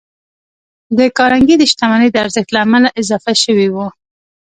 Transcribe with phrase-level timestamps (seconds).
[0.97, 3.87] د کارنګي د شتمنۍ د ارزښت له امله اضافه شوي وو.